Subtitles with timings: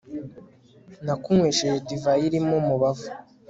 [1.05, 3.07] nakunywesheje kuri divayi irimo umubavu